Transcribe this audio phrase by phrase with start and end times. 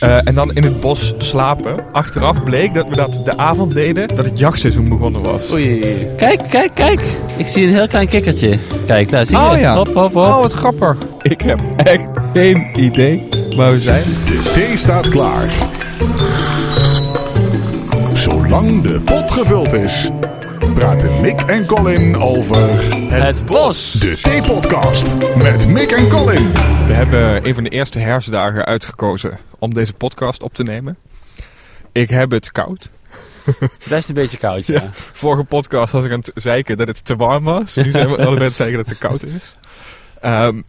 [0.00, 1.84] Eh, en dan in het bos slapen.
[1.92, 5.52] Achteraf bleek dat we dat de avond deden dat het jachtseizoen begonnen was.
[5.52, 5.80] Oei.
[6.16, 7.02] Kijk, kijk, kijk.
[7.36, 8.58] Ik zie een heel klein kikkertje.
[8.86, 9.44] Kijk, daar zie je.
[9.44, 9.74] Oh ja.
[9.76, 10.14] Hop, hop, hop.
[10.16, 10.96] Oh, wat grappig.
[11.22, 14.02] Ik heb echt geen idee waar we zijn.
[14.26, 15.48] De thee staat klaar.
[18.14, 20.10] Zolang de pot gevuld is,
[20.74, 23.92] praten Mick en Colin over Het bos.
[23.92, 26.52] de Thee-podcast met Mick en Colin.
[26.86, 30.96] We hebben een van de eerste herfstdagen uitgekozen om deze podcast op te nemen.
[31.92, 32.90] Ik heb het koud.
[33.60, 34.88] Het is best een beetje koud, ja.
[34.92, 37.74] Vorige podcast was ik aan het zeiken dat het te warm was.
[37.74, 39.56] Nu zijn we allebei aan het zeiken dat het te koud is.
[40.20, 40.60] Ehm,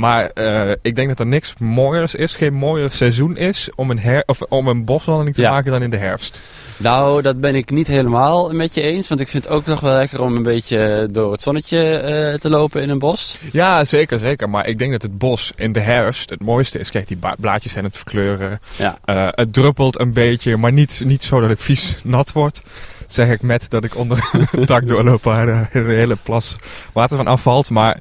[0.00, 3.98] maar eh, ik denk dat er niks mooiers is, geen mooier seizoen is om een,
[3.98, 5.50] her of om een boswandeling te Ja.
[5.50, 6.40] maken dan in de herfst.
[6.76, 9.08] Nou, dat ben ik niet helemaal met je eens.
[9.08, 12.34] Want ik vind het ook nog wel lekker om een beetje door het zonnetje eh,
[12.38, 13.38] te lopen in een bos.
[13.52, 14.50] Ja, zeker, zeker.
[14.50, 16.90] Maar ik denk dat het bos in de herfst het mooiste is.
[16.90, 18.60] Kijk, die blaadjes zijn het verkleuren.
[18.76, 18.98] Ja.
[19.04, 22.62] Eh, het druppelt een beetje, maar niet, niet zo dat ik vies nat word.
[23.00, 26.56] Dat zeg ik met dat ik onder een tak doorloop waar de hele plas
[26.92, 27.70] water van afvalt.
[27.70, 27.98] Maar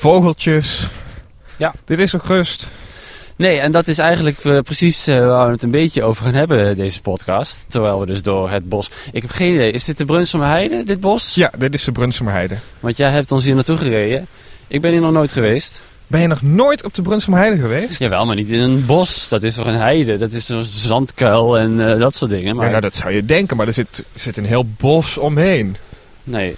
[0.00, 0.88] vogeltjes.
[1.56, 1.74] Ja.
[1.84, 2.68] Dit is toch rust?
[3.36, 6.34] Nee, en dat is eigenlijk eh, precies eh, waar we het een beetje over gaan
[6.34, 7.64] hebben, deze podcast.
[7.68, 8.90] Terwijl we dus door het bos...
[9.12, 11.34] Ik heb geen idee, is dit de Brunsumer Heide, dit bos?
[11.34, 12.56] Ja, dit is de Brunsumerheide.
[12.80, 14.26] Want jij hebt ons hier naartoe gereden.
[14.68, 15.82] Ik ben hier nog nooit geweest.
[16.06, 17.98] Ben je nog nooit op de Brunsumerheide geweest?
[17.98, 19.28] Jawel, maar niet in een bos.
[19.28, 20.18] Dat is toch een heide?
[20.18, 22.54] Dat is een zandkuil en eh, dat soort dingen.
[22.56, 25.18] Maar Ja, nou, dat zou je denken, maar er zit, er zit een heel bos
[25.18, 25.76] omheen.
[26.24, 26.56] nee.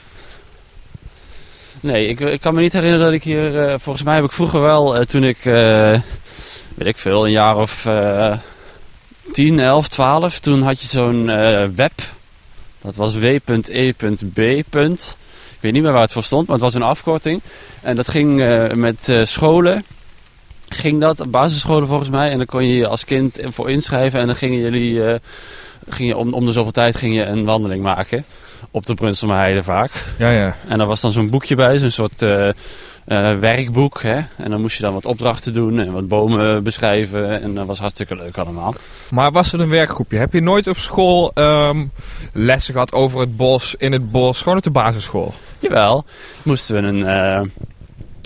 [1.80, 3.66] Nee, ik, ik kan me niet herinneren dat ik hier...
[3.66, 5.36] eh, volgens mij heb ik vroeger wel, eh, toen ik...
[5.36, 6.00] eh,
[6.74, 8.36] weet ik veel, een jaar of eh
[9.32, 10.40] 10, 11, 12...
[10.40, 11.26] Toen had je zo'n
[11.74, 11.92] web.
[12.80, 14.38] Dat was w.e.b.
[14.38, 17.40] Ik weet niet meer waar het voor stond, maar het was een afkorting.
[17.82, 18.42] En dat ging
[18.74, 19.84] met scholen.
[20.68, 22.30] Ging dat, basisscholen volgens mij.
[22.30, 24.20] En dan kon je je als kind voor inschrijven.
[24.20, 25.14] En dan gingen jullie, eh,
[25.88, 28.24] ging je om, om de zoveel tijd ging je een wandeling maken.
[28.70, 29.90] Op de Brunsumerheide vaak.
[30.18, 30.56] Ja, ja.
[30.68, 32.54] En daar was dan zo'n boekje bij, zo'n soort eh, eh,
[33.38, 34.02] werkboek.
[34.02, 34.20] Hè?
[34.36, 37.42] En dan moest je dan wat opdrachten doen en wat bomen beschrijven.
[37.42, 38.74] En dat was hartstikke leuk allemaal.
[39.10, 40.18] Maar was er een werkgroepje?
[40.18, 41.86] Heb je nooit op school ehm,
[42.32, 45.34] lessen gehad over het bos, in het bos, gewoon op de basisschool?
[45.58, 46.04] Jawel,
[46.42, 47.48] moesten we een, eh,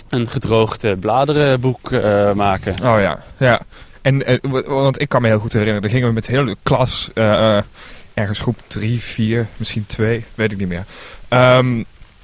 [0.09, 1.91] een gedroogd bladerenboek
[2.35, 2.73] maken.
[2.73, 3.61] Oh ja, ja.
[4.01, 7.09] En, want ik kan me heel goed herinneren, dan gingen we met de hele klas,
[8.13, 10.85] ergens groep 3, 4, misschien 2, weet ik niet meer,
[11.27, 11.83] ehm,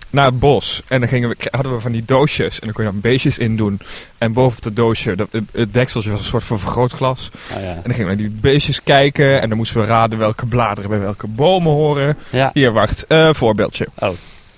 [0.10, 0.82] naar het bos.
[0.88, 3.38] En dan gingen we, hadden we van die doosjes en dan kon je dan beestjes
[3.38, 3.80] in doen.
[4.18, 7.30] En bovenop dat doosje, dat, het, dekseltje was een soort van vergrootglas.
[7.56, 7.68] Ah, ja.
[7.70, 10.90] En dan gingen we naar die beestjes kijken en dan moesten we raden welke bladeren
[10.90, 12.18] bij welke bomen horen.
[12.30, 12.52] Ja.
[12.54, 13.88] Hier, wacht, eh, voorbeeldje.
[14.00, 14.10] Oh.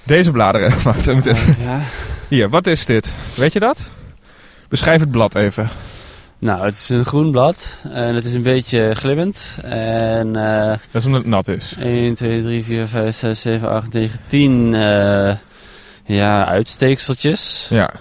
[0.03, 1.81] Deze bladeren, wacht, we moeten even- ja.
[2.27, 3.13] Hier, wat is dit?
[3.35, 3.89] Weet je dat?
[4.69, 5.69] Beschrijf het blad even.
[6.41, 9.57] Nou, het is een groen blad en het is een beetje glimmend.
[9.63, 11.75] En eh Dat is omdat het nat is.
[11.79, 15.35] 1, 2, 3, 4, 5, 6, 7, 8, 9, 10 eh,
[16.05, 17.67] ja, uitsteekseltjes.
[17.69, 17.91] Ja.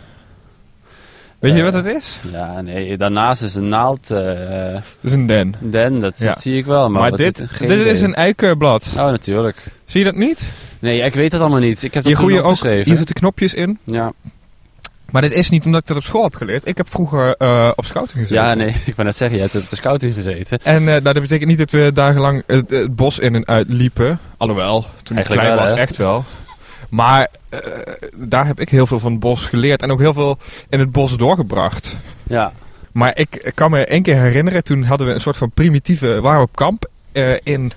[1.38, 2.18] Weet je Eh, wat het is?
[2.32, 4.10] Ja, nee, daarnaast is een naald.
[4.10, 5.54] eh Dat is een den.
[5.58, 6.26] den, dat, Ja.
[6.26, 6.90] dat zie ik wel.
[6.90, 8.92] Maar, dit, dit is een eikenblad.
[8.96, 9.56] Oh, natuurlijk.
[9.84, 10.50] Zie je dat niet?
[10.78, 11.82] Nee, ik weet het allemaal niet.
[11.82, 13.78] Ik heb dat toen goeie ook, hier zitten knopjes in.
[13.84, 14.12] Ja.
[15.10, 16.66] Maar dit is niet omdat ik dat op school heb geleerd.
[16.66, 18.44] Ik heb vroeger eh, op scouting gezeten.
[18.44, 20.58] ja, nee, ik wou net zeggen, jij hebt op de scouting gezeten.
[20.58, 24.18] En nou, dat betekent niet dat we dagenlang het, het bos in en uit liepen.
[24.36, 25.76] Alhoewel, toen ik Eigenlijk klein wel, was, hè?
[25.76, 26.24] echt wel.
[26.88, 27.60] Maar eh,
[28.16, 29.82] daar heb ik heel veel van het bos geleerd.
[29.82, 30.38] En ook heel veel
[30.68, 31.98] in het bos doorgebracht.
[32.22, 32.52] Ja.
[32.92, 36.42] Maar ik, kan me één keer herinneren, toen hadden we een soort van primitieve, waren
[36.42, 36.88] op kamp
[37.42, 37.72] in,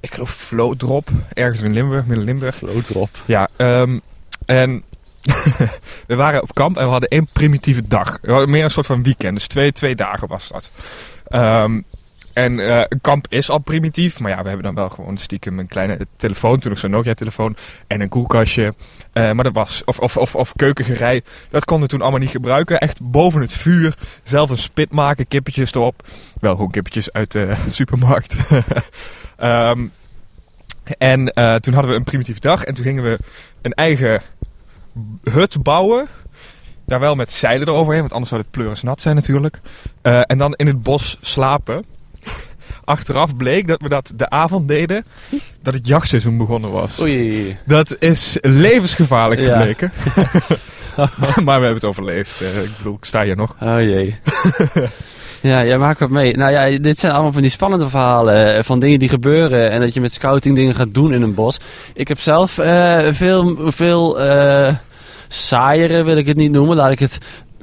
[0.00, 2.54] ik geloof Vlodrop, ergens in Limburg, Midden-Limburg.
[2.54, 3.08] Float erop.
[3.24, 3.98] Ja, ehm,
[4.46, 4.82] en
[6.06, 8.18] we waren op kamp en we hadden één primitieve dag.
[8.22, 10.70] Meer een soort van weekend, dus twee, twee dagen was dat.
[11.26, 11.80] Ehm,
[12.34, 15.66] en eh, kamp is al primitief, maar ja, we hebben dan wel gewoon stiekem een
[15.66, 18.74] kleine telefoon, toen nog zo'n Nokia-telefoon, en een koelkastje.
[19.12, 21.20] Eh, maar dat was, of, of, of, of keukengerei,
[21.50, 22.80] dat konden we toen allemaal niet gebruiken.
[22.80, 26.06] Echt boven het vuur, zelf een spit maken, kippetjes erop.
[26.40, 28.36] Wel gewoon kippetjes uit de supermarkt.
[29.36, 29.86] Ehm,
[30.98, 33.18] en eh, toen hadden we een primitieve dag en toen gingen we
[33.62, 34.22] een eigen
[35.30, 36.06] hut bouwen.
[36.86, 39.60] Daar wel met zeilen eroverheen, want anders zou het pleuris nat zijn natuurlijk.
[40.02, 41.84] Eh, en dan in het bos slapen.
[42.84, 45.04] Achteraf bleek dat we dat de avond deden
[45.62, 47.00] dat het jachtseizoen begonnen was.
[47.00, 47.56] Oei.
[47.66, 49.46] Dat is levensgevaarlijk Ja.
[49.52, 49.92] gebleken.
[51.44, 52.40] maar we hebben het overleefd.
[52.40, 53.56] Eh, ik bedoel, ik sta hier nog.
[53.60, 54.16] Oh jee.
[55.44, 56.36] ja, jij maakt wat mee.
[56.36, 58.56] Nou ja, dit zijn allemaal van die spannende verhalen.
[58.56, 59.70] eh, Van dingen die gebeuren.
[59.70, 61.58] En dat je met scouting dingen gaat doen in een bos.
[61.94, 64.74] Ik heb zelf eh, veel, veel eh
[65.28, 66.76] saaiere, wil ik het niet noemen.
[66.76, 67.18] Laat ik het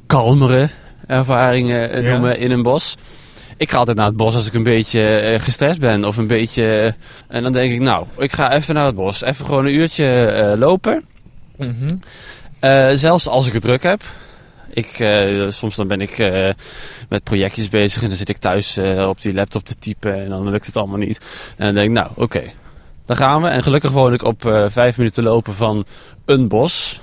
[0.08, 0.70] kalmere
[1.08, 2.12] ervaringen Ja.
[2.12, 2.98] noemen in een bos.
[3.58, 6.96] ik ga altijd naar het bos als ik een beetje gestrest ben of een beetje...
[7.28, 9.22] en dan denk ik, nou, ik ga even naar het bos.
[9.24, 11.04] Even gewoon een uurtje lopen.
[11.58, 11.88] Mhm.
[12.98, 14.02] Zelfs als ik het druk heb.
[14.74, 16.50] Ik, eh, soms dan ben ik eh,
[17.10, 20.30] met projectjes bezig en dan zit ik thuis eh, op die laptop te typen en
[20.30, 21.22] dan lukt het allemaal niet.
[21.58, 22.42] En dan denk ik, nou oké,
[23.06, 23.48] dan gaan we.
[23.48, 25.86] En gelukkig woon ik op vijf minuten lopen van
[26.26, 27.02] een bos.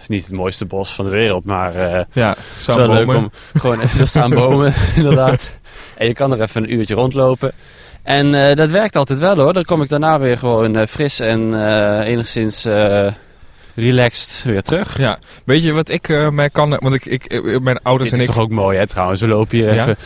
[0.00, 1.74] Is niet het mooiste bos van de wereld, maar
[2.12, 3.22] Ja, het is wel leuk bomen.
[3.22, 5.58] om gewoon even, er staan bomen inderdaad.
[5.96, 7.52] En je kan er even een uurtje rondlopen.
[8.02, 9.52] En dat werkt altijd wel hoor.
[9.52, 11.54] Dan kom ik daarna weer gewoon fris en
[12.02, 12.66] enigszins
[13.74, 14.98] relaxed weer terug.
[14.98, 16.70] Ja, weet je wat ik eh mij kan...
[16.80, 18.34] Want ik, ik, eh, mijn ouders Dit en is ik...
[18.34, 19.20] toch ook mooi hè trouwens.
[19.20, 19.80] We lopen hier Ja?
[19.82, 19.96] even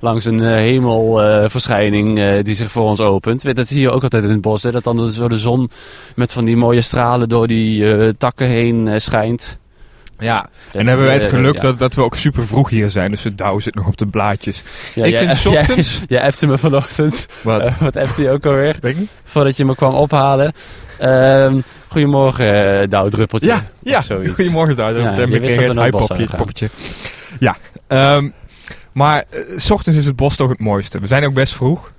[0.00, 3.42] langs een eh, hemelverschijning eh, die zich voor ons opent.
[3.42, 4.62] Weet, dat zie je ook altijd in het bos.
[4.62, 4.70] Hè?
[4.70, 5.70] Dat dan zo de zon
[6.14, 9.58] met van die mooie stralen door die eh, takken heen eh, schijnt.
[10.18, 10.40] Ja,
[10.72, 11.60] Dat en hebben wij het geluk ja.
[11.60, 13.10] dat, dat we ook super vroeg hier zijn.
[13.10, 14.62] Dus de dauw zit nog op de blaadjes.
[14.94, 16.00] Ja, ik jij- vind jij- ochtends...
[16.08, 17.26] Jij appte me vanochtend.
[17.42, 17.70] Wat?
[17.80, 18.76] Wat appte je ook alweer?
[18.82, 18.96] Ik?
[19.24, 20.52] Voordat je me kwam ophalen.
[20.98, 23.48] Ehm, goedemorgen, uh, Douwdruppeltje.
[23.48, 24.00] Ja, ja.
[24.00, 24.34] Zoiets.
[24.34, 24.92] Goedemorgen daar.
[24.92, 25.84] Ja, we naar
[26.18, 26.68] het poppetje.
[27.38, 27.56] Ja,
[27.86, 28.28] ehm,
[28.92, 31.00] maar eh, s ochtends is het bos toch het mooiste.
[31.00, 31.92] We zijn ook best vroeg.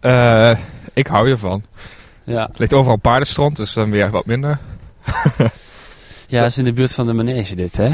[0.00, 0.56] Eh,
[0.92, 1.62] ik hou ervan.
[2.24, 2.46] Ja.
[2.46, 4.58] Het ligt overal paardenstront, dus dan weer wat minder.
[6.26, 7.88] ja, dat is in de buurt van de manege dit, hè?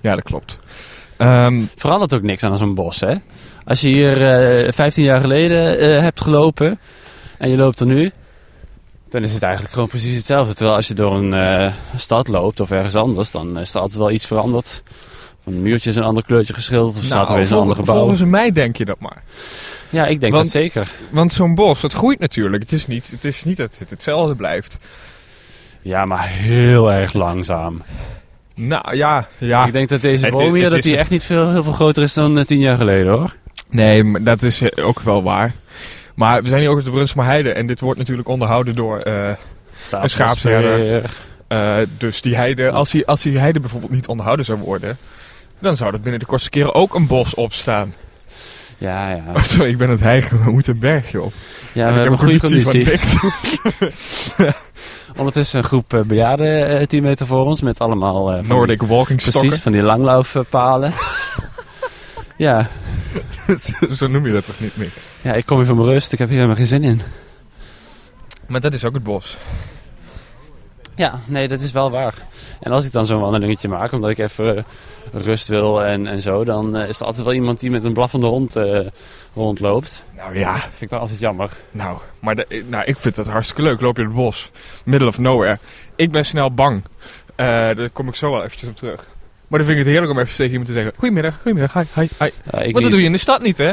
[0.00, 0.58] Ja, dat klopt.
[1.16, 3.14] Ehm, Verandert ook niks aan zo'n bos, hè?
[3.64, 4.26] Als je hier
[4.66, 6.78] eh 15 jaar geleden eh, hebt gelopen
[7.38, 8.10] en je loopt er nu,
[9.10, 10.54] dan is het eigenlijk gewoon precies hetzelfde.
[10.54, 13.98] Terwijl als je door een eh, stad loopt of ergens anders, dan is er altijd
[13.98, 14.82] wel iets veranderd.
[15.42, 17.76] Van een muurtje is een ander kleurtje geschilderd of staat er weer eens een ander
[17.76, 17.98] gebouw.
[17.98, 19.22] volgens mij denk je dat maar.
[19.90, 20.90] Ja, ik denk Want- dat zeker.
[21.10, 22.62] Want zo'n bos, dat groeit natuurlijk.
[22.62, 24.78] Het is niet, het is niet dat het hetzelfde blijft.
[25.82, 27.82] Ja, maar heel erg langzaam.
[28.54, 29.66] Nou ja, ja.
[29.66, 32.14] Ik denk dat deze boom hier dat die echt niet veel, heel veel groter is
[32.14, 33.36] dan eh, tien jaar geleden, hoor.
[33.70, 35.54] Nee, maar dat is eh, ook wel waar.
[36.14, 37.52] Maar we zijn hier ook op de Brunsma Heide.
[37.52, 39.02] En dit wordt natuurlijk onderhouden door...
[39.82, 41.02] Staat Een schaapsherder.
[41.48, 44.96] eh, dus die heide, als die, als die heide bijvoorbeeld niet onderhouden zou worden...
[45.58, 47.94] Dan zou er binnen de kortste keren ook een bos opstaan.
[48.78, 49.22] Ja, ja.
[49.34, 50.44] Oh, sorry, ik ben het hijgen.
[50.44, 51.32] We moeten een bergje op.
[51.72, 52.84] Ja, En we hebben een goede conditie.
[52.86, 53.16] van niks.
[55.16, 58.26] Ondertussen een groep eh, bejaarden eh 10 meter voor ons met allemaal...
[58.26, 59.40] van Nordic walking stokken.
[59.40, 60.92] Precies, van die langlaufpalen.
[62.36, 62.68] ja.
[63.92, 64.90] Zo noem je dat toch niet meer?
[65.22, 66.12] Ja, ik kom hier voor mijn rust.
[66.12, 67.00] Ik heb hier helemaal geen zin in.
[68.46, 69.36] Maar dat is ook het bos.
[70.94, 72.14] Ja, nee, dat is wel waar.
[72.60, 74.62] En als ik dan zo'n wandelingetje maak, omdat ik even eh,
[75.12, 77.92] rust wil en, en zo, dan eh, is er altijd wel iemand die met een
[77.92, 78.86] blaffende hond eh,
[79.34, 80.04] rondloopt.
[80.16, 81.50] Nou ja, Vind ik dat altijd jammer.
[81.70, 83.80] nou, maar de- nou, ik vind dat hartstikke leuk.
[83.80, 84.50] Loop je in het bos,
[84.84, 85.58] middle of nowhere.
[85.96, 86.82] Ik ben snel bang.
[87.36, 89.06] Daar kom ik zo wel eventjes op terug.
[89.48, 90.92] Maar dan vind ik het heerlijk om even tegen iemand te zeggen...
[90.96, 92.30] Goedemiddag, goedemiddag, hi, hi, hi.
[92.50, 92.90] Want dat niet.
[92.90, 93.72] doe je in de stad niet, hè?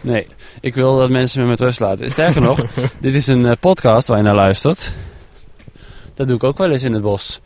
[0.00, 0.26] Nee,
[0.60, 2.10] ik wil dat mensen me met rust laten.
[2.10, 2.60] Sterker nog,
[3.00, 4.92] dit is een eh, podcast waar je naar luistert.
[6.14, 7.40] Dat doe ik ook wel eens in het bos.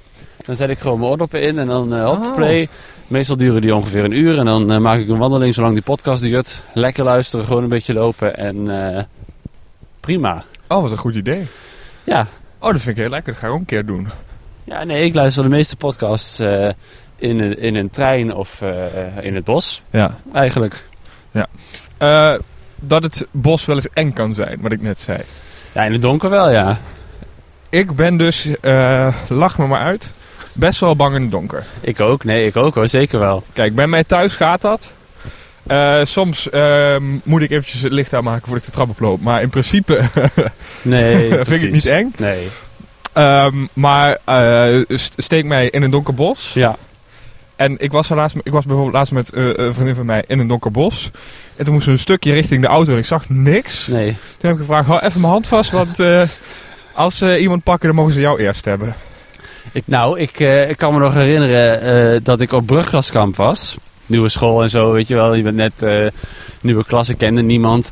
[0.45, 2.69] Dan zet ik gewoon mijn oordoppen in en dan eh hop, play.
[3.07, 5.83] Meestal duren die ongeveer een uur en dan eh, maak ik een wandeling zolang die
[5.83, 6.63] podcast duurt.
[6.75, 9.03] Lekker luisteren, gewoon een beetje lopen en eh,
[10.01, 10.45] prima.
[10.69, 11.47] Oh, wat een goed idee.
[12.05, 12.27] Ja.
[12.59, 13.33] Oh, dat vind ik heel lekker.
[13.33, 14.09] Dat ga ik ook een keer doen.
[14.65, 18.63] ja, nee, ik luister de meeste podcasts in, een, in een trein of
[19.21, 20.19] in het bos Ja.
[20.33, 20.89] eigenlijk.
[22.01, 22.33] Eh,
[22.77, 25.19] dat het bos wel eens eng kan zijn, wat ik net zei.
[25.73, 26.79] Ja, in het donker wel, ja.
[27.69, 30.13] Ik ben dus, eh, lach me maar uit,
[30.53, 31.65] best wel bang in het donker.
[31.81, 33.43] Ik ook, nee, ik ook hoor, zeker wel.
[33.53, 34.93] Kijk, bij mij thuis gaat dat.
[35.67, 39.21] Eh, soms ehm, moet ik eventjes het licht aanmaken voordat ik de trap oploop.
[39.21, 40.01] Maar in principe
[40.83, 42.13] Nee, vind ik het niet eng.
[42.17, 42.49] Nee.
[43.13, 44.19] Ehm, maar
[44.89, 46.51] st- steek mij in een donker bos.
[46.55, 46.77] Ja.
[47.61, 50.39] En ik was, laatst, ik was bijvoorbeeld laatst met eh, een vriendin van mij in
[50.39, 51.11] een donker bos.
[51.57, 53.87] En toen moest we een stukje richting de auto en ik zag niks.
[53.87, 54.07] Nee.
[54.11, 56.23] Toen heb ik gevraagd, hou even mijn hand vast, want eh,
[56.95, 58.95] als ze iemand pakken, dan mogen ze jou eerst hebben.
[59.73, 63.77] Ik, nou, ik, eh, ik kan me nog herinneren eh, dat ik op brugklaskamp was.
[64.07, 65.35] Nieuwe school en zo, weet je wel.
[65.35, 66.07] Je bent net eh,
[66.61, 67.91] nieuwe klasse, kende niemand.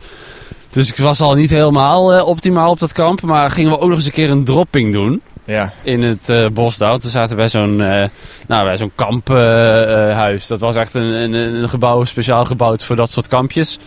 [0.70, 3.22] Dus ik was al niet helemaal eh, optimaal op dat kamp.
[3.22, 5.72] Maar gingen we ook nog eens een keer een dropping doen Ja.
[5.82, 6.96] in het eh bosdouw.
[6.96, 8.08] Toen zaten we bij zo'n eh
[8.48, 10.46] nou, bij zo'n kamphuis.
[10.46, 13.78] dat was echt een, een, een gebouw speciaal gebouwd voor dat soort kampjes.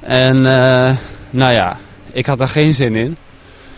[0.00, 0.94] En eh,
[1.30, 1.76] nou ja,
[2.12, 3.16] ik had daar geen zin in.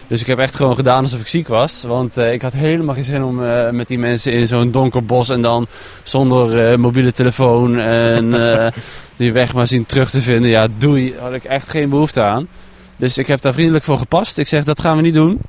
[0.07, 1.83] Dus ik heb echt gewoon gedaan alsof ik ziek was.
[1.83, 3.37] Want ik had helemaal geen zin om
[3.77, 5.67] met die mensen in zo'n donker bos en dan
[6.03, 8.35] zonder mobiele telefoon en
[9.17, 10.51] die weg maar zien terug te vinden.
[10.51, 11.15] Ja, doei.
[11.19, 12.49] Had ik echt geen behoefte aan.
[12.97, 14.39] Dus ik heb daar vriendelijk voor gepast.
[14.39, 15.41] Ik zeg, dat gaan we niet doen.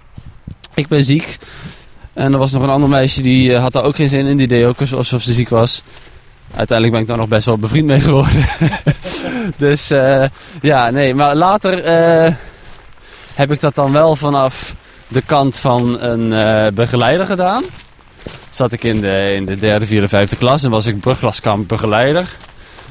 [0.73, 1.38] Ik ben ziek.
[2.13, 4.38] En er was nog een ander meisje die eh, had daar ook geen zin in.
[4.38, 5.81] Die deed ook alsof ze ziek was.
[6.55, 8.45] Uiteindelijk ben ik daar nog best wel bevriend mee geworden.
[9.57, 10.23] dus eh,
[10.61, 11.15] ja, nee.
[11.15, 12.33] Maar later eh,
[13.33, 14.75] heb ik dat dan wel vanaf
[15.07, 17.63] de kant van een begeleider gedaan.
[18.49, 22.27] Zat ik in de, in de derde, vierde, vijfde klas en was ik brugklaskamp begeleider.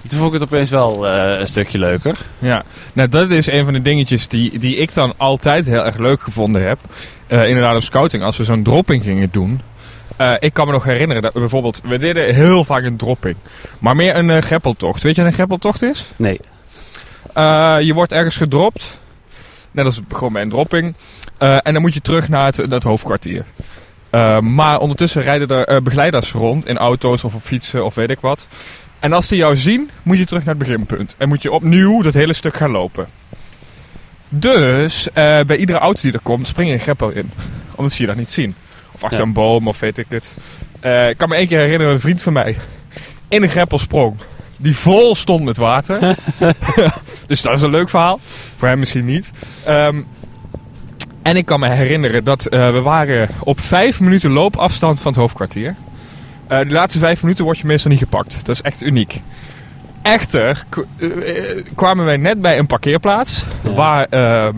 [0.07, 2.19] Toen vond ik het opeens wel eh, een stukje leuker.
[2.39, 2.63] Ja,
[2.93, 6.21] nou dat is een van de dingetjes die, die ik dan altijd heel erg leuk
[6.21, 6.79] gevonden heb.
[7.27, 9.61] Eh, inderdaad op scouting, als we zo'n dropping gingen doen.
[10.17, 13.37] Eh, ik kan me nog herinneren dat we bijvoorbeeld, we deden heel vaak een dropping.
[13.79, 15.03] Maar meer een eh, greppeltocht.
[15.03, 16.05] Weet je wat een greppeltocht is?
[16.17, 16.41] Nee.
[17.33, 18.99] Eh, je wordt ergens gedropt.
[19.71, 20.95] Net als gewoon bij een dropping.
[21.39, 23.45] Eh, en dan moet je terug naar het, naar het hoofdkwartier.
[24.11, 28.11] Eh, maar ondertussen rijden er eh, begeleiders rond in auto's of op fietsen of weet
[28.11, 28.47] ik wat.
[29.01, 31.15] En als die jou zien, moet je terug naar het beginpunt.
[31.19, 33.07] En moet je opnieuw dat hele stuk gaan lopen.
[34.29, 37.31] Dus eh, bij iedere auto die er komt, spring je een greppel in.
[37.75, 38.55] Omdat ze je dat niet zien.
[38.93, 39.25] Of achter Ja.
[39.25, 40.35] een boom of weet ik het.
[40.81, 42.57] Eh, ik kan me één keer herinneren, een vriend van mij
[43.29, 44.15] in een greppel sprong.
[44.57, 46.17] Die vol stond met water.
[47.27, 48.19] dus dat is een leuk verhaal.
[48.57, 49.31] Voor hem misschien niet.
[49.65, 50.03] Ehm,
[51.23, 55.21] en ik kan me herinneren dat eh, we waren op vijf minuten loopafstand van het
[55.21, 55.75] hoofdkwartier.
[56.49, 58.47] Eh de laatste vijf minuten word je meestal niet gepakt.
[58.47, 59.21] Dat is echt uniek.
[60.03, 60.65] Echter
[60.99, 63.45] eh, eh, kwamen wij net bij een parkeerplaats.
[63.63, 63.73] Ja.
[63.73, 64.55] Waar ehm,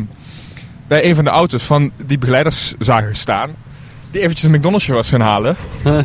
[0.87, 3.51] wij een van de auto's van die begeleiders zagen staan.
[4.11, 5.57] Die eventjes een McDonald'sje was gaan halen.
[5.85, 5.99] Huh.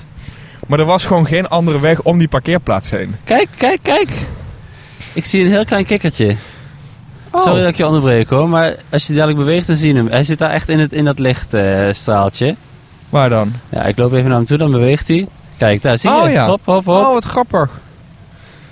[0.68, 3.15] Maar er was gewoon geen andere weg om die parkeerplaats heen.
[3.24, 4.12] Kijk, kijk, kijk.
[5.13, 6.36] Ik zie een heel klein kikkertje.
[7.32, 7.42] Oh.
[7.42, 10.08] Sorry dat ik je onderbreek hoor, maar als je dadelijk beweegt dan zie je hem.
[10.08, 12.56] Hij zit daar echt in, het, in dat lichtstraaltje.
[13.10, 13.54] Waar dan?
[13.70, 15.27] ja, ik loop even naar hem toe, dan beweegt hij.
[15.57, 16.15] Kijk, daar zie je.
[16.21, 16.47] Oh, ja.
[16.47, 16.95] Hop, hop, hop.
[17.05, 17.69] Oh, wat grappig.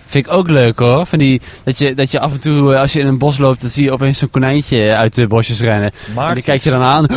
[0.06, 1.06] Vind ik ook leuk hoor.
[1.06, 3.38] Van die, dat, je, dat je af en toe, eh, als je in een bos
[3.38, 5.92] loopt, dan zie je opeens zo'n konijntje uit de bosjes rennen.
[6.16, 7.06] Maar En die kijk je dan aan.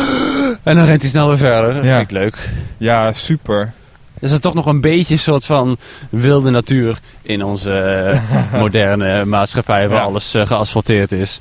[0.63, 1.73] En dan rent hij snel weer verder.
[1.73, 1.95] Dat Ja.
[1.97, 2.49] vind ik leuk.
[2.77, 3.71] Ja, super.
[4.19, 5.77] Dus er is toch nog een beetje een soort van
[6.09, 8.19] wilde natuur in onze eh,
[8.61, 10.03] moderne maatschappij waar Ja.
[10.03, 11.39] alles eh, geasfalteerd is.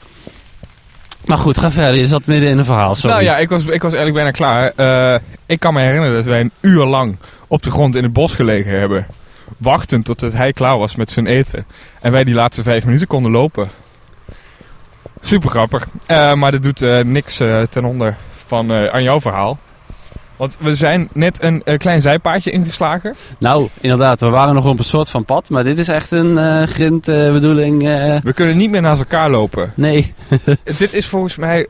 [1.26, 2.00] Maar goed, ga verder.
[2.00, 2.94] Je zat midden in een verhaal.
[2.94, 3.10] Sorry.
[3.10, 4.72] Nou ja, ik was, ik was eigenlijk bijna klaar.
[4.76, 7.16] Eh, ik kan me herinneren dat wij een uur lang
[7.46, 9.06] op de grond in het bos gelegen hebben.
[9.56, 11.66] Wachtend tot het hij klaar was met zijn eten.
[12.00, 13.68] En wij die laatste vijf minuten konden lopen.
[15.20, 15.86] Super grappig.
[16.06, 17.36] Eh, maar dat doet eh, niks
[17.70, 18.16] ten onder
[18.46, 19.58] van aan jouw verhaal.
[20.36, 23.14] Want we zijn net een eh, klein zijpaadje ingeslagen.
[23.38, 24.20] Nou, inderdaad.
[24.20, 25.48] We waren nog op een soort van pad.
[25.48, 27.88] Maar dit is echt een grind eh, bedoeling.
[27.88, 29.72] eh, We kunnen niet meer naast elkaar lopen.
[29.74, 30.14] nee.
[30.78, 31.66] dit is volgens mij,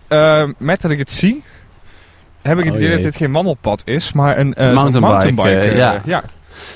[0.58, 1.42] met dat ik het zie,
[2.42, 5.76] heb ik het Oh idee dat dit geen wandelpad is, maar een Mountainbike, mountainbike.
[5.76, 6.02] ja.
[6.04, 6.23] ja.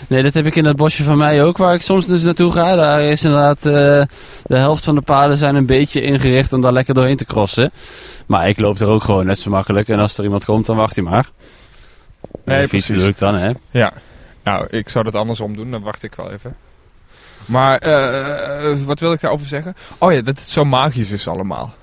[0.09, 2.53] Nee, dat heb ik in dat bosje van mij ook, waar ik soms dus naartoe
[2.53, 2.75] ga.
[2.77, 4.07] Daar is inderdaad de
[4.49, 7.71] helft van de paden zijn een beetje ingericht om daar lekker doorheen te crossen.
[8.27, 9.89] Maar ik loop er ook gewoon net zo makkelijk.
[9.89, 11.29] En als er iemand komt, dan wacht hij maar.
[12.57, 13.05] Nee, fiets precies.
[13.05, 13.51] lukt dan, hè.
[13.71, 13.93] Ja,
[14.45, 16.57] nou, ik zou dat andersom doen, dan wacht ik wel even.
[17.47, 19.75] Maar, eh, wat wil ik daarover zeggen?
[19.99, 21.75] Oh ja, dat het zo magisch is allemaal.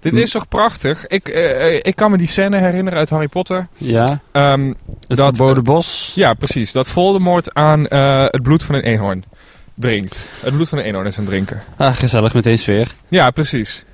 [0.00, 0.18] Dit Hm.
[0.18, 1.06] is toch prachtig?
[1.06, 3.66] Ik, eh, ik kan me die scène herinneren uit Harry Potter.
[3.76, 4.72] Ja, Ehm,
[5.08, 6.12] het Dat, verboden bos.
[6.14, 6.72] ja, precies.
[6.72, 9.24] Dat Voldemort aan eh, het bloed van een eenhoorn
[9.74, 10.26] drinkt.
[10.40, 11.62] Het bloed van een eenhoorn is een drinken.
[11.76, 12.92] Ah, gezellig, meteen sfeer.
[13.08, 13.84] Ja, precies.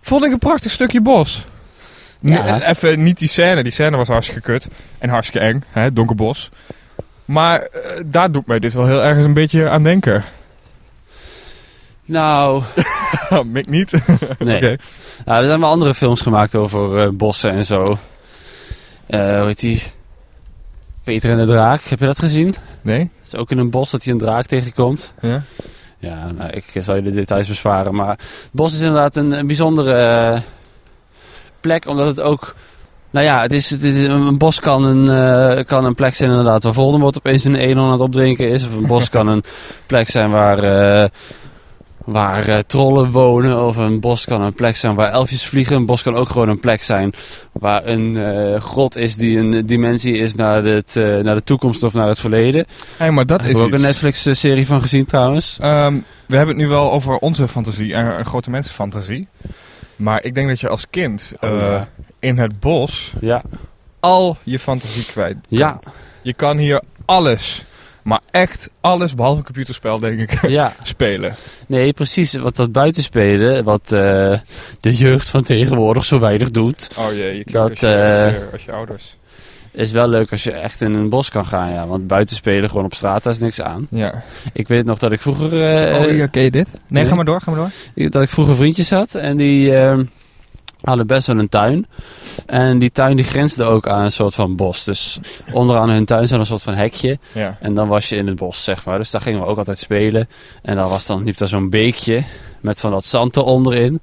[0.00, 1.44] Vond ik een prachtig stukje bos.
[2.32, 2.68] Ja.
[2.68, 3.62] Even niet die scène.
[3.62, 4.68] Die scène was hartstikke kut.
[4.98, 5.64] En hartstikke eng.
[5.70, 6.50] Hè, donker bos.
[7.24, 10.24] Maar eh, daar doet mij dit wel heel erg een beetje aan denken.
[12.04, 12.62] Nou,
[13.52, 13.92] Mik niet?
[14.38, 14.60] nee.
[15.24, 17.98] Nou, er zijn wel andere films gemaakt over eh, bossen en zo.
[19.06, 19.82] Eh hoe heet die?
[21.04, 22.54] Peter en de Draak, heb je dat gezien?
[22.82, 22.98] Nee?
[22.98, 25.12] Het is ook in een bos dat hij een draak tegenkomt.
[25.20, 25.42] Ja?
[25.98, 27.94] Ja, nou, ik zal je de details besparen.
[27.94, 30.42] Maar het bos is inderdaad een, een bijzondere
[31.64, 32.54] plek, omdat het ook...
[33.10, 36.30] Nou ja, het is, het is, een bos kan een, eh, kan een plek zijn
[36.30, 38.66] inderdaad waar Voldemort opeens een eenhoorn aan het opdrinken is.
[38.66, 39.44] Of een bos kan een
[39.92, 41.08] plek zijn waar, eh,
[42.04, 43.66] waar eh, trollen wonen.
[43.66, 45.76] Of een bos kan een plek zijn waar elfjes vliegen.
[45.76, 47.12] Een bos kan ook gewoon een plek zijn
[47.52, 51.82] waar een eh, grot is die een dimensie is naar, het, eh, naar de toekomst
[51.82, 52.66] of naar het verleden.
[52.96, 53.80] Hey, maar dat Daar is heb ook iets.
[53.80, 55.58] een Netflix-serie van gezien trouwens.
[55.60, 55.94] Ehm,
[56.26, 57.94] we hebben het nu wel over onze fantasie.
[57.94, 59.28] En een grote mensenfantasie.
[59.96, 61.88] Maar ik denk dat je als kind Oh, eh, ja.
[62.18, 63.42] in het bos Ja,
[64.00, 65.32] al je fantasie kwijt.
[65.48, 65.58] kan.
[65.58, 65.80] ja,
[66.22, 67.64] Je kan hier alles,
[68.04, 70.72] maar echt alles, behalve een computerspel denk ik, ja.
[70.82, 71.34] spelen.
[71.66, 72.34] Nee, precies.
[72.34, 74.38] Wat dat buitenspelen, wat eh,
[74.80, 78.32] de jeugd van tegenwoordig zo weinig doet, Oh jee, je Dat, als, je, eh, als,
[78.32, 79.16] je, als je ouders.
[79.70, 81.72] is wel leuk als je echt in een bos kan gaan.
[81.72, 81.86] Ja.
[81.86, 83.86] Want buitenspelen gewoon op straat, daar is niks aan.
[83.90, 84.22] Ja.
[84.52, 86.72] Ik weet nog dat ik vroeger, eh, oh ja, ken je dit?
[86.72, 87.04] Nee, nee.
[87.04, 88.08] ga maar door, ga maar door.
[88.10, 89.98] dat ik vroeger vriendjes had en die, eh,
[90.84, 91.86] hadden best wel een tuin.
[92.46, 94.84] En die tuin die grensde ook aan een soort van bos.
[94.84, 95.18] Dus
[95.52, 97.18] onderaan hun tuin zat een soort van hekje.
[97.32, 97.56] Ja.
[97.60, 98.98] En dan was je in het bos, zeg maar.
[98.98, 100.28] Dus daar gingen we ook altijd spelen.
[100.62, 102.22] En daar was dan, liep daar zo'n beekje
[102.60, 104.00] met van dat zand eronderin.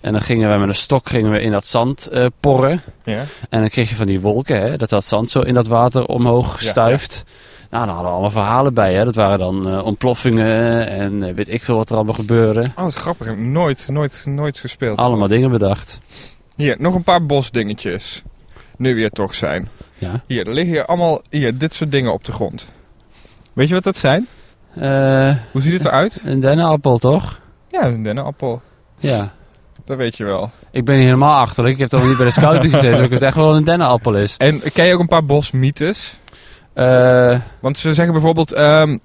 [0.00, 2.82] En dan gingen we met een stok gingen we in dat zand eh, porren.
[3.04, 3.24] Ja.
[3.48, 6.06] En dan kreeg je van die wolken, hè, dat dat zand zo in dat water
[6.06, 7.24] omhoog Ja, stuift.
[7.70, 8.94] Nou, daar hadden we allemaal verhalen bij.
[8.94, 9.04] Hè.
[9.04, 12.60] Dat waren dan eh, ontploffingen en eh, weet ik veel wat er allemaal gebeurde.
[12.76, 13.36] Oh, wat grappig.
[13.36, 14.98] Nooit, nooit, nooit gespeeld.
[14.98, 16.00] Allemaal dingen bedacht.
[16.56, 18.22] Hier, nog een paar bosdingetjes.
[18.76, 19.68] Nu weer toch zijn.
[19.94, 20.22] Ja.
[20.26, 22.66] Hier, er liggen hier allemaal hier, dit soort dingen op de grond.
[23.52, 24.26] Weet je wat dat zijn?
[24.74, 26.20] Eh, Hoe ziet het eruit?
[26.24, 27.40] een dennenappel, toch?
[27.68, 28.62] Ja, een dennenappel.
[28.98, 29.32] Ja.
[29.84, 30.50] Dat weet je wel.
[30.70, 31.74] Ik ben hier helemaal achterlijk.
[31.74, 33.00] Ik heb toch niet bij de scouting gezeten.
[33.00, 34.36] dat het echt wel een dennenappel is.
[34.36, 36.18] En ken je ook een paar bosmythes?
[36.78, 38.98] Eh, Want ze zeggen bijvoorbeeld, ehm,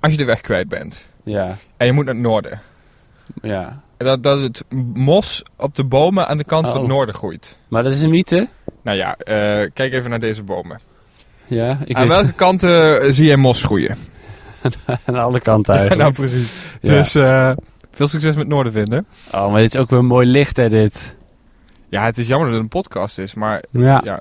[0.00, 1.56] als je de weg kwijt bent ja.
[1.76, 2.60] en je moet naar het noorden.
[3.42, 3.80] Ja.
[3.96, 6.80] Dat, dat het mos op de bomen aan de kant van Oh.
[6.82, 7.58] het noorden groeit.
[7.68, 8.48] Maar dat is een mythe.
[8.82, 10.80] Nou ja, eh, kijk even naar deze bomen.
[11.46, 11.78] Ja.
[11.84, 13.98] Ik aan welke kanten eh, zie je mos groeien?
[15.04, 16.02] aan alle kanten eigenlijk.
[16.16, 16.52] nou, precies.
[16.80, 16.90] Ja.
[16.90, 17.12] Dus
[17.90, 19.06] veel succes met noorden vinden.
[19.32, 21.14] Oh, maar dit is ook weer mooi licht, hè, dit.
[21.88, 24.00] Ja, het is jammer dat het een podcast is, maar Ja.
[24.04, 24.20] ja.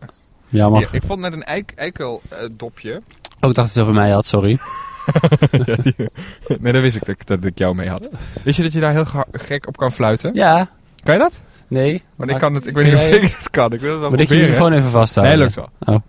[0.52, 2.94] Hier, ik vond net een eik, eikeldopje.
[3.40, 4.60] Oh, ik dacht dat het over mij had, sorry.
[6.60, 8.10] nee, dat wist ik dat, ik- dat ik jou mee had.
[8.44, 10.34] Wist je dat je daar heel gek op kan fluiten?
[10.34, 10.70] Ja.
[11.04, 11.42] Kan je dat?
[11.68, 11.92] Nee.
[11.92, 13.74] Want ik Maar kan het, ik weet niet jij- of ik het kan.
[13.74, 15.38] Ik wil het wel Moet ik je microfoon even vasthouden?
[15.38, 15.70] Nee, lukt wel.
[15.96, 16.02] Oh.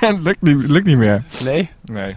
[0.00, 1.22] het lukt niet, lukt niet meer.
[1.44, 1.70] Nee?
[1.84, 2.16] Nee.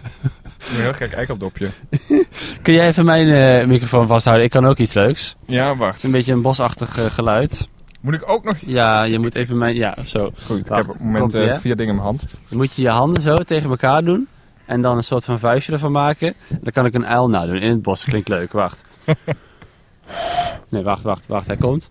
[0.74, 1.68] Een heel gek eikeldopje.
[2.62, 4.44] Kun jij even mijn eh, microfoon vasthouden?
[4.46, 5.36] Ik kan ook iets leuks.
[5.46, 6.02] Ja, wacht.
[6.02, 7.68] een beetje een bosachtig eh, geluid.
[8.00, 8.54] Moet ik ook nog...
[8.60, 9.74] Ja, je moet even mijn...
[9.74, 10.30] Ja, zo.
[10.44, 12.38] Goed, ik heb op het moment eh, vier dingen in mijn hand.
[12.48, 14.28] Dan moet je je handen zo tegen elkaar doen.
[14.64, 16.34] En dan een soort van vuistje ervan maken.
[16.48, 18.04] Dan kan ik een uil nadoen in het bos.
[18.04, 18.84] Klinkt leuk, wacht.
[20.68, 21.46] Nee, wacht, wacht, wacht.
[21.46, 21.90] Hij komt.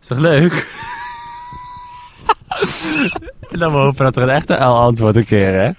[0.00, 0.72] Is toch leuk?
[3.50, 5.70] en dan we hopen dat er een echte uil antwoordt een keer, hè?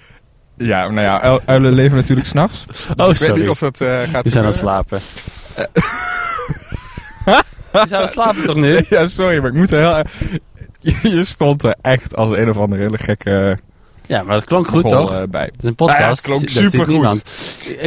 [0.56, 2.64] Ja, nou ja, uil- uilen leven natuurlijk s'nachts.
[2.66, 3.40] Dus Oh, ik weet sorry.
[3.40, 5.00] niet of dat eh, gaat Die zijn aan het slapen.
[7.72, 8.84] Die zijn aan het slapen toch nu?
[8.88, 10.04] Ja, sorry, maar ik moet er heel...
[11.12, 13.58] Je stond er echt als een of andere hele gekke...
[14.06, 15.12] Ja, maar dat klonk goed, toch?
[15.12, 15.44] eh, bij.
[15.44, 16.00] Het is een podcast.
[16.00, 16.86] Ja, het klonk supergoed.
[16.88, 17.22] niemand.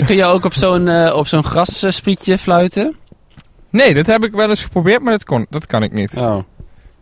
[0.05, 2.95] Kun je ook op zo'n eh, op zo'n grassprietje fluiten?
[3.69, 6.17] Nee, dat heb ik wel eens geprobeerd, maar dat, kon, dat kan ik niet.
[6.17, 6.37] Oh,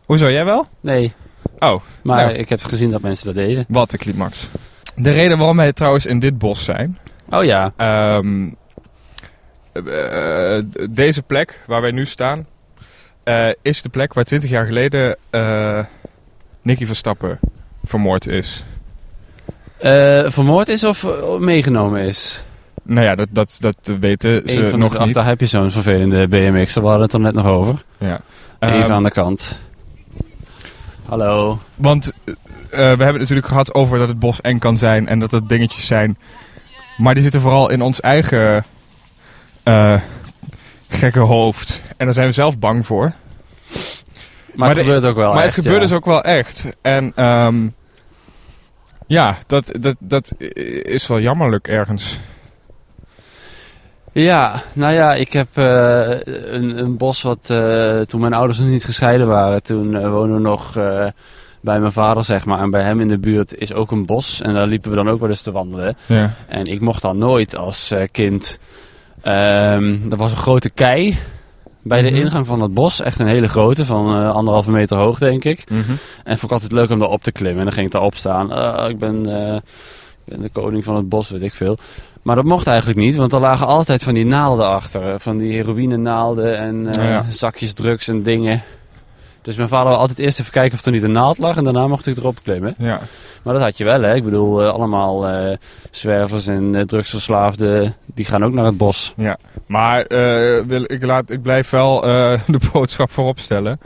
[0.05, 0.65] Hoezo, jij wel?
[0.81, 1.13] nee.
[1.59, 2.37] Oh, Maar Nou.
[2.37, 3.65] ik heb gezien dat mensen dat deden.
[3.67, 4.47] wat een climax.
[4.99, 6.97] De reden waarom wij trouwens in dit bos zijn...
[7.29, 7.71] Oh ja.
[7.77, 8.49] ehm,
[9.73, 10.57] eh,
[10.89, 12.45] deze plek waar wij nu staan...
[13.23, 15.83] eh, is de plek waar 20 jaar geleden eh
[16.61, 17.39] Nicky Verstappen
[17.83, 18.65] vermoord is.
[20.25, 21.07] Vermoord is of
[21.39, 22.43] meegenomen is?
[22.83, 25.13] Nou ja, dat, dat, dat weten ze Eén nog niet.
[25.13, 26.73] Daar heb je zo'n vervelende BMX.
[26.73, 27.83] Daar hadden we het er net nog over.
[27.97, 28.19] Ja.
[28.59, 29.59] Even Ehm, aan de kant.
[31.07, 31.59] Hallo.
[31.75, 32.33] Want eh,
[32.69, 35.49] we hebben het natuurlijk gehad over dat het bos eng kan zijn en dat het
[35.49, 36.17] dingetjes zijn.
[36.97, 38.65] Maar die zitten vooral in ons eigen
[39.63, 40.01] eh,
[40.87, 41.81] gekke hoofd.
[41.97, 43.01] En daar zijn we zelf bang voor.
[43.03, 43.13] Maar,
[44.55, 45.87] Maar het de- gebeurt ook wel maar echt, het gebeurt ja.
[45.87, 46.67] dus ook wel echt.
[46.81, 47.67] En ehm,
[49.07, 50.33] ja, dat, dat, dat
[50.81, 52.19] is wel jammerlijk ergens.
[54.11, 56.09] Ja, nou ja, ik heb eh,
[56.53, 59.63] een, een bos wat eh, toen mijn ouders nog niet gescheiden waren.
[59.63, 60.73] Toen eh, woonden we nog
[61.61, 62.59] bij mijn vader, zeg maar.
[62.59, 64.41] En bij hem in de buurt is ook een bos.
[64.41, 65.97] En daar liepen we dan ook wel eens te wandelen.
[66.05, 66.33] Ja.
[66.47, 68.59] En ik mocht dan nooit als kind...
[69.21, 71.17] ehm er was een grote kei
[71.83, 72.19] bij de Mhm.
[72.19, 73.01] ingang van het bos.
[73.01, 75.63] Echt een hele grote, van anderhalve meter hoog, denk ik.
[76.23, 77.57] En vond ik altijd leuk om daar op te klimmen.
[77.59, 78.51] En dan ging ik daar op staan.
[78.51, 79.61] Ah, ik, ben, ik
[80.25, 81.77] ben de koning van het bos, weet ik veel.
[82.27, 85.13] Maar dat mocht eigenlijk niet, want er lagen altijd van die naalden achter.
[85.13, 87.25] eh, Van die heroïne naalden en eh, ja.
[87.29, 88.61] zakjes drugs en dingen.
[89.41, 91.57] Dus mijn vader wil altijd eerst even kijken of er niet een naald lag.
[91.57, 92.75] En daarna mocht ik erop klimmen.
[92.77, 92.99] Ja.
[93.43, 94.15] Maar dat had je wel, hè.
[94.15, 95.25] Ik bedoel, eh, allemaal
[95.91, 99.13] zwervers en eh, drugsverslaafden, die gaan ook naar het bos.
[99.65, 102.01] Maar eh, wil, ik, laat, ik blijf wel
[102.55, 103.79] de boodschap voorop stellen.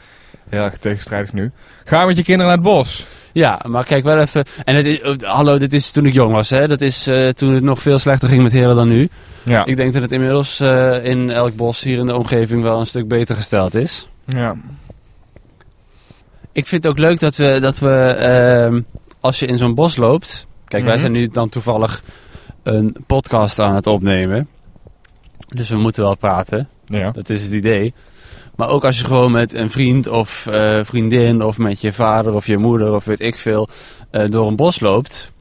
[0.49, 1.51] Heel erg tegenstrijdig nu.
[1.83, 3.05] Ga met je kinderen naar het bos.
[3.33, 4.43] Ja, maar kijk wel even.
[4.65, 6.67] En het is, hallo, dit is toen ik jong was, hè.
[6.67, 9.09] Dat is eh, toen het nog veel slechter ging met heren dan nu.
[9.43, 9.65] Ja.
[9.65, 12.85] Ik denk dat het inmiddels eh, in elk bos hier in de omgeving wel een
[12.85, 14.07] stuk beter gesteld is.
[14.25, 14.55] ja.
[16.53, 18.81] Ik vind het ook leuk dat we, dat we ehm,
[19.19, 20.47] als je in zo'n bos loopt...
[20.65, 21.01] Kijk, wij Mhm.
[21.01, 22.01] zijn nu dan toevallig
[22.63, 24.47] een podcast aan het opnemen.
[25.47, 26.69] Dus we moeten wel praten.
[26.85, 27.11] Ja.
[27.11, 27.93] Dat is het idee.
[28.55, 32.33] Maar ook als je gewoon met een vriend of eh, vriendin of met je vader
[32.33, 33.67] of je moeder of weet ik veel
[34.11, 35.31] eh, door een bos loopt.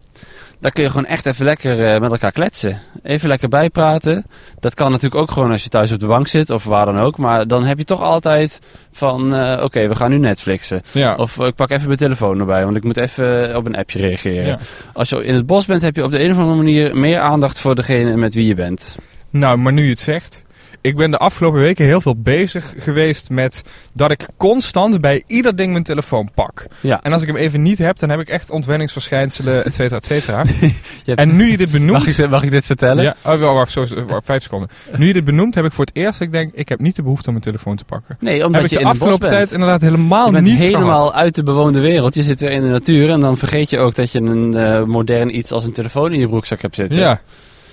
[0.60, 2.80] Dan kun je gewoon echt even lekker eh, met elkaar kletsen.
[3.02, 4.26] Even lekker bijpraten.
[4.60, 6.98] Dat kan natuurlijk ook gewoon als je thuis op de bank zit of waar dan
[6.98, 7.18] ook.
[7.18, 8.60] Maar dan heb je toch altijd
[8.92, 10.82] van, oké, we gaan nu Netflixen.
[10.92, 11.14] Ja.
[11.14, 14.46] Of ik pak even mijn telefoon erbij, want ik moet even op een appje reageren.
[14.46, 14.58] Ja.
[14.92, 17.20] Als je in het bos bent, heb je op de een of andere manier meer
[17.20, 18.96] aandacht voor degene met wie je bent.
[19.30, 20.44] Nou, maar nu je het zegt.
[20.82, 23.62] Ik ben de afgelopen weken heel veel bezig geweest met
[23.94, 26.66] dat ik constant bij ieder ding mijn telefoon pak.
[26.80, 27.02] Ja.
[27.02, 30.04] En als ik hem even niet heb, dan heb ik echt ontwenningsverschijnselen, et cetera, et
[30.06, 30.44] cetera.
[31.04, 31.90] Hebt- En nu je dit benoemt...
[31.98, 33.04] mag, ik, dit- mag ik dit vertellen?
[33.04, 34.68] Ja, oh, wel, wacht, zo, wacht, vijf seconden.
[34.96, 37.02] Nu je dit benoemt, heb ik voor het eerst ik denk, ik heb niet de
[37.02, 38.16] behoefte om mijn telefoon te pakken.
[38.20, 41.14] Nee, omdat heb ik je de afgelopen tijd inderdaad helemaal niet helemaal gehad.
[41.14, 42.14] uit de bewoonde wereld.
[42.14, 44.82] Je zit weer in de natuur en dan vergeet je ook dat je een eh,
[44.84, 46.98] modern iets als een telefoon in je broekzak hebt zitten.
[46.98, 47.20] Ja,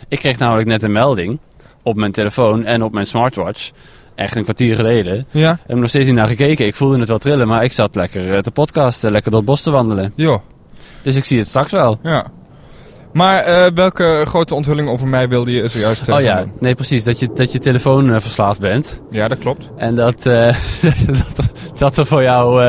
[0.08, 1.40] Ik kreeg namelijk net een melding
[1.88, 3.72] op mijn telefoon en op mijn smartwatch.
[4.16, 5.18] Echt een kwartier geleden.
[5.18, 6.66] Ik ja, heb er nog steeds niet naar gekeken.
[6.66, 9.50] Ik voelde het wel trillen, maar ik zat lekker eh, te podcasten, lekker door het
[9.50, 10.14] bos te wandelen.
[10.16, 10.40] joh,
[11.02, 12.00] Dus ik zie het straks wel.
[12.04, 12.26] ja.
[13.14, 17.04] Maar eh, welke grote onthulling over mij wilde je zojuist eh, Oh ja, nee precies.
[17.04, 19.02] Dat je, dat je telefoon verslaafd bent.
[19.12, 19.70] Ja, dat klopt.
[19.78, 22.64] En dat, dat, dat er voor jou,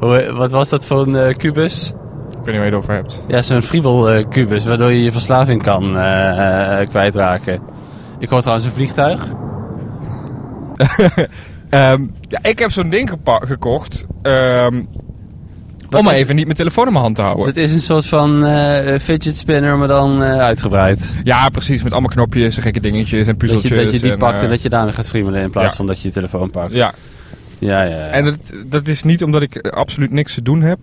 [0.00, 1.88] hoe, wat was dat voor een kubus?
[1.88, 3.20] Ik weet niet waar je het over hebt.
[3.28, 5.92] Ja, zo'n Friebel kubus, waardoor je je verslaving kan
[6.88, 7.60] kwijtraken.
[8.20, 9.26] Ik hoor trouwens een vliegtuig.
[11.70, 14.06] Ehm, ja, ik heb zo'n ding gekocht.
[14.22, 14.82] ehm,
[15.90, 17.46] om maar even niet mijn telefoon in mijn hand te houden.
[17.46, 21.14] Het is een soort van eh, fidget spinner, maar dan eh, uitgebreid.
[21.22, 21.82] Ja, precies.
[21.82, 23.70] Met allemaal knopjes en gekke dingetjes en Dat puzzeltjes.
[23.70, 25.70] je, dat je die en, pakt en eh, dat je daarmee gaat friemelen in plaats
[25.70, 25.76] ja.
[25.76, 26.74] van dat je je telefoon pakt.
[26.74, 26.94] Ja,
[27.58, 27.96] ja, ja.
[27.96, 28.06] ja.
[28.06, 30.78] en dat, dat is niet omdat ik absoluut niks te doen heb.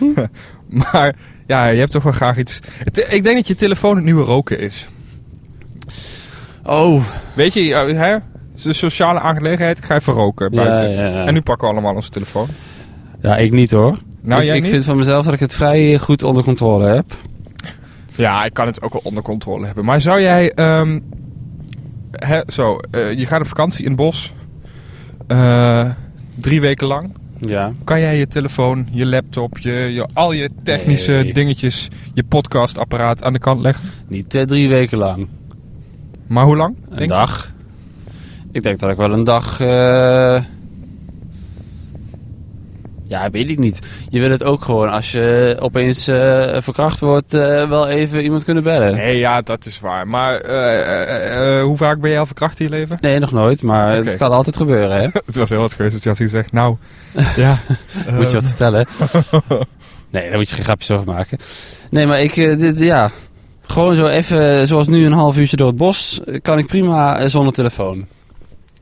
[0.92, 1.14] maar
[1.46, 2.58] ja, je hebt toch wel graag iets...
[3.08, 4.86] Ik denk dat je telefoon het nieuwe roken is.
[6.64, 7.02] Oh,
[7.34, 8.14] Weet je, hè?
[8.64, 9.78] Een sociale aangelegenheid.
[9.78, 10.90] Ik ga even roken buiten.
[10.90, 11.24] ja, ja.
[11.26, 12.48] En nu pakken we allemaal onze telefoon.
[13.20, 13.98] ja, ik niet hoor.
[14.22, 14.70] Nou, ik jij ik niet?
[14.70, 17.04] vind van mezelf dat ik het vrij goed onder controle heb.
[18.16, 19.84] Ja, ik kan het ook wel onder controle hebben.
[19.84, 20.52] Maar zou jij...
[20.52, 21.00] ehm,
[22.10, 24.32] hè, zo, eh, je gaat op vakantie in het bos.
[25.26, 25.90] Eh,
[26.34, 27.14] drie weken lang.
[27.40, 27.72] Ja.
[27.84, 31.32] Kan jij je telefoon, je laptop, je, je, al je technische Nee.
[31.32, 33.88] dingetjes, je podcastapparaat aan de kant leggen?
[34.08, 35.28] Niet eh, drie weken lang.
[36.26, 36.76] Maar hoe lang?
[36.90, 37.06] Een je?
[37.06, 37.50] dag.
[38.52, 39.60] Ik denk dat ik wel een dag.
[39.60, 40.42] eh,
[43.04, 43.86] Ja, weet ik niet.
[44.08, 48.44] Je wil het ook gewoon als je opeens eh, verkracht wordt, eh, wel even iemand
[48.44, 48.94] kunnen bellen.
[48.94, 50.08] Nee, ja, dat is waar.
[50.08, 50.32] Maar
[51.62, 52.98] hoe vaak ben jij al verkracht in je leven?
[53.00, 55.08] Nee, nog nooit, maar het kan altijd gebeuren, hè?
[55.26, 56.76] Het was heel wat geweest als je gezegd, nou,
[57.36, 57.58] ja.
[58.10, 58.86] moet je wat vertellen?
[60.10, 61.38] nee, daar moet je geen grapjes over maken.
[61.90, 63.10] Nee, maar ik, dit, ja,
[63.66, 67.28] gewoon zo even, zoals nu een half uurtje door het bos, kan ik prima eh,
[67.28, 68.06] zonder telefoon.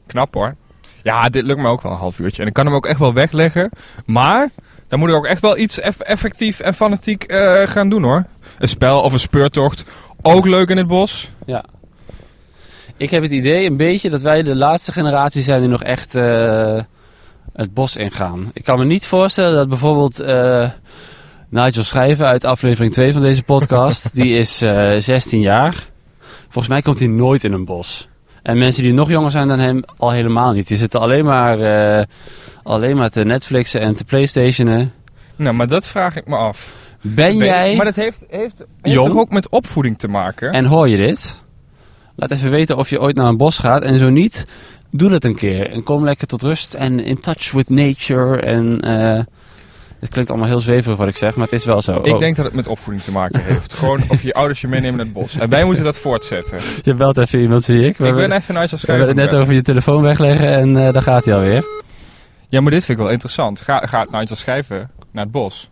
[0.06, 0.54] Knap hoor.
[1.02, 2.42] Ja, dit lukt me ook wel een half uurtje.
[2.42, 3.70] En ik kan hem ook echt wel wegleggen.
[4.06, 4.48] Maar
[4.88, 8.24] dan moet ik ook echt wel iets eff- effectief en fanatiek eh, gaan doen hoor.
[8.58, 9.84] Een spel of een speurtocht.
[10.22, 11.30] Ook leuk in het bos.
[11.46, 11.64] Ja.
[12.96, 16.14] Ik heb het idee een beetje dat wij de laatste generatie zijn die nog echt
[16.14, 16.80] eh,
[17.52, 18.50] het bos ingaan.
[18.52, 20.20] Ik kan me niet voorstellen dat bijvoorbeeld
[21.50, 25.88] Nigel Schrijven uit aflevering 2 van deze podcast, die is eh 16 jaar.
[26.42, 28.08] Volgens mij komt hij nooit in een bos.
[28.42, 30.68] En mensen die nog jonger zijn dan hem al helemaal niet.
[30.68, 32.04] Die zitten alleen maar, eh,
[32.62, 34.92] alleen maar te Netflixen en te Playstationen.
[35.36, 36.72] Nou, maar dat vraag ik me af.
[37.00, 37.76] Ben Ben- jij...
[37.76, 39.18] Maar dat heeft, heeft, heeft Jong?
[39.18, 40.52] ook met opvoeding te maken?
[40.52, 41.42] En hoor je dit?
[42.16, 43.82] Laat even weten of je ooit naar een bos gaat.
[43.82, 44.46] En zo niet,
[44.90, 45.70] doe dat een keer.
[45.70, 48.40] En kom lekker tot rust en in touch with nature.
[48.40, 49.20] En eh
[50.00, 52.00] het klinkt allemaal heel zweverig wat ik zeg, maar het is wel zo.
[52.02, 53.72] Ik Oh, denk dat het met opvoeding te maken heeft.
[53.72, 55.36] Gewoon of je ouders je meenemen naar het bos.
[55.36, 56.58] En wij moeten dat voortzetten.
[56.82, 57.96] Je belt even iemand, zie ik.
[57.96, 60.76] We, ik ben even uit als we hebben het net over je telefoon wegleggen en
[60.76, 61.64] eh daar gaat hij alweer.
[62.48, 63.60] Ja, maar dit vind ik wel interessant.
[63.60, 65.70] Ga, gaat Nigel schrijven naar het bos?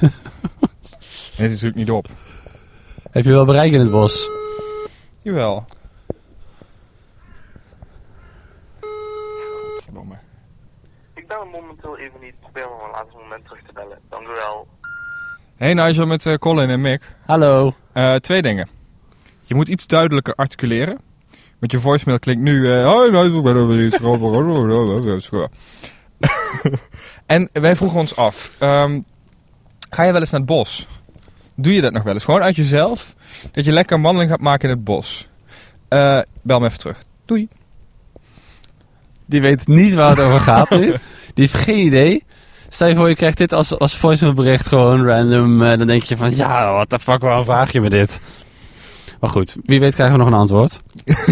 [1.36, 2.06] Dit is natuurlijk niet op.
[3.10, 4.30] Heb je wel bereik in het bos?
[5.22, 5.64] Jawel.
[9.74, 10.14] Godverdomme.
[11.14, 12.25] Ik hem momenteel even niet.
[12.56, 13.98] Probeer hem op een later moment terug te bellen.
[14.10, 14.66] Dank u wel.
[15.56, 17.14] Hey Nigel met eh, Colin en Mick.
[17.26, 17.74] Hallo.
[17.92, 18.68] Eh, twee dingen.
[19.42, 20.98] Je moet iets duidelijker articuleren.
[21.58, 22.72] Want je voicemail klinkt nu...
[22.72, 22.82] eh,
[27.26, 28.52] en wij vroegen ons af.
[28.58, 29.00] ehm,
[29.90, 30.86] ga je wel eens naar het bos?
[31.54, 32.24] Doe je dat nog wel eens?
[32.24, 33.14] Gewoon uit jezelf?
[33.52, 35.28] Dat je lekker een wandeling gaat maken in het bos?
[35.88, 37.02] Eh, bel me even terug.
[37.24, 37.48] Doei.
[39.26, 40.86] Die weet niet waar het over gaat nu.
[41.34, 42.24] Die heeft geen idee.
[42.68, 45.62] Stel je voor, je krijgt dit als, als voicemailbericht gewoon random.
[45.62, 48.20] eh, dan denk je van, ja, what the fuck, waarom vraag je me dit?
[48.20, 50.80] Maar Maar goed, wie weet krijgen we nog een antwoord.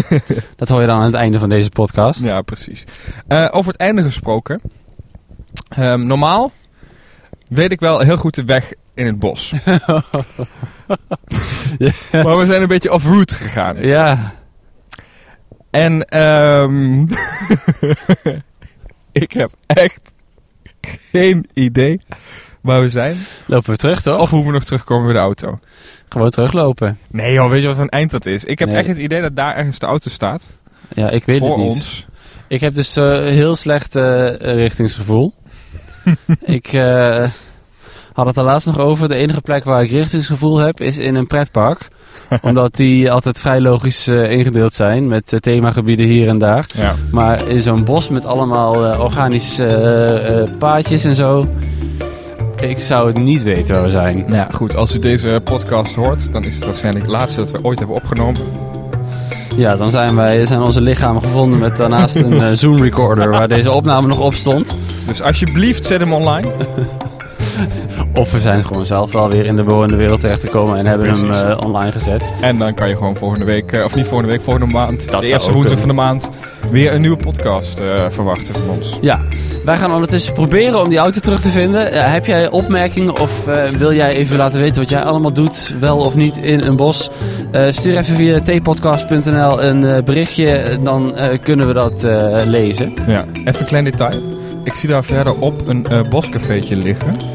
[0.55, 2.23] dat hoor je dan aan het einde van deze podcast.
[2.23, 2.83] Ja, precies.
[3.27, 4.61] Eh, over het einde gesproken.
[5.69, 6.51] Ehm, normaal
[7.47, 9.53] weet ik wel heel goed de weg in het bos.
[12.11, 13.77] Maar we zijn een beetje off-route gegaan.
[13.77, 14.33] Ja,
[15.69, 17.01] En ehm
[19.11, 20.01] ik heb echt
[21.11, 21.99] geen idee
[22.61, 23.17] waar we zijn.
[23.45, 24.19] lopen we terug toch?
[24.19, 25.59] Of hoe we nog terugkomen bij de auto.
[26.09, 26.97] Gewoon teruglopen.
[27.11, 28.43] Nee joh, weet je wat een eind dat is?
[28.45, 28.77] Ik heb Nee.
[28.77, 30.43] echt het idee dat daar ergens de auto staat.
[30.93, 31.69] Ja, ik weet voor het niet.
[31.69, 32.05] ons.
[32.47, 35.33] Ik heb dus eh, heel slecht eh, richtingsgevoel.
[36.41, 37.29] ik eh,
[38.13, 39.07] had het er laatst nog over.
[39.07, 41.87] De enige plek waar ik richtingsgevoel heb is in een pretpark.
[42.41, 46.65] omdat die altijd vrij logisch eh, ingedeeld zijn met eh, themagebieden hier en daar.
[46.75, 46.93] Ja.
[47.11, 51.47] Maar in zo'n bos met allemaal eh, organische paadjes en zo.
[52.55, 54.17] Ik zou het niet weten waar we zijn.
[54.17, 54.75] Nou ja, goed.
[54.75, 57.95] Als u deze podcast hoort, dan is het waarschijnlijk het laatste dat we ooit hebben
[57.95, 58.41] opgenomen.
[59.55, 63.71] Ja, dan zijn, wij, zijn onze lichamen gevonden met daarnaast een Zoom recorder waar deze
[63.71, 64.75] opname nog op stond.
[65.07, 66.51] Dus alsjeblieft, zet hem online.
[68.15, 71.31] Of we zijn gewoon zelf wel weer in de bewoonde wereld terechtgekomen en hebben hem
[71.31, 72.23] eh, online gezet.
[72.41, 75.21] En dan kan je gewoon volgende week, eh, of niet volgende week, volgende maand, zou
[75.21, 76.29] de eerste woensdag van de maand,
[76.69, 78.97] weer een nieuwe podcast eh, verwachten van ons.
[79.01, 79.21] Ja,
[79.65, 82.11] wij gaan ondertussen proberen om die auto terug te vinden.
[82.11, 83.45] Heb jij opmerkingen of
[83.77, 87.09] wil jij even laten weten wat jij allemaal doet, wel of niet in een bos?
[87.69, 92.07] Stuur even via tpodcast.nl een berichtje, dan kunnen we dat
[92.45, 92.93] lezen.
[93.07, 94.21] Ja, even een klein detail.
[94.63, 97.34] Ik zie daar verderop een eh boscafeetje liggen.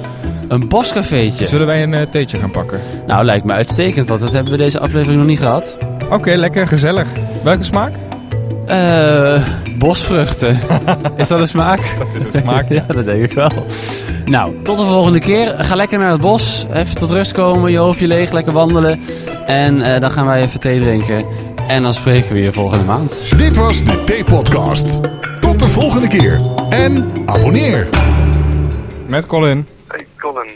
[0.51, 1.47] Een boscafeetje.
[1.47, 2.81] Zullen wij een eh, theetje gaan pakken?
[3.07, 5.77] Nou, lijkt me uitstekend, want dat hebben we deze aflevering nog niet gehad.
[6.11, 7.09] Oké, lekker, gezellig.
[7.43, 7.93] Welke smaak?
[8.67, 9.43] Eh,
[9.79, 10.59] bosvruchten.
[11.17, 11.81] Is dat een smaak?
[11.99, 12.69] Dat is een smaak.
[12.79, 13.51] ja, dat denk ik wel.
[14.25, 15.55] Nou, tot de volgende keer.
[15.59, 16.67] Ga lekker naar het bos.
[16.73, 19.01] Even tot rust komen, je hoofdje leeg, lekker wandelen.
[19.47, 21.25] En eh, dan gaan wij even thee drinken.
[21.69, 23.39] En dan spreken we je volgende maand.
[23.39, 25.01] Dit was de T-podcast.
[25.41, 26.41] Tot de volgende keer.
[26.71, 27.89] En abonneer.
[29.07, 29.67] Met Colin.
[30.21, 30.51] Colin.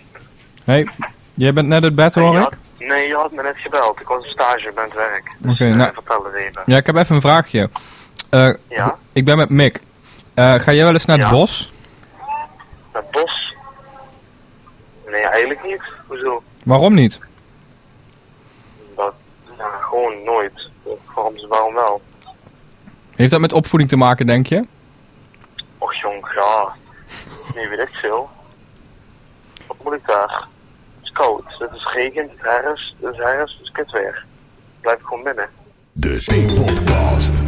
[0.64, 0.88] Hey,
[1.34, 2.58] jij bent net uit bed hoor ik?
[2.78, 4.00] nee, je had me net gebeld.
[4.00, 5.34] Ik was op stage bij het werk.
[5.38, 6.62] Dus Oké, eh, nou- vertel het even.
[6.66, 7.70] Ja, ik heb even een vraagje.
[8.30, 8.98] Eh, Ja?
[9.12, 9.80] Ik ben met Mick.
[10.34, 11.32] Eh, ga jij wel eens naar het Ja.
[11.32, 11.72] bos?
[12.92, 13.54] Naar het bos?
[15.10, 15.82] Nee, eigenlijk niet.
[16.06, 16.42] Hoezo?
[16.64, 17.20] Waarom niet?
[18.96, 19.14] Dat,
[19.58, 20.68] ja, gewoon nooit.
[21.14, 22.02] Waarom, waarom wel?
[23.16, 24.64] Heeft dat met opvoeding te maken, denk je?
[25.78, 26.72] Och jong, ja.
[27.54, 28.30] Nee, weet ik veel.
[29.92, 30.48] Ik daar?
[30.94, 31.44] Het is koud.
[31.58, 34.24] Het is regent, het herfst, het is herfst, het is kut weer.
[34.80, 35.48] Blijf gewoon binnen.
[35.92, 37.44] De T-podcast.